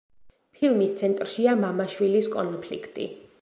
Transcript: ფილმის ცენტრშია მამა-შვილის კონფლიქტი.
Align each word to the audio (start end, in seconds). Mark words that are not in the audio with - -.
ფილმის 0.59 0.95
ცენტრშია 1.01 1.53
მამა-შვილის 1.65 2.31
კონფლიქტი. 2.37 3.07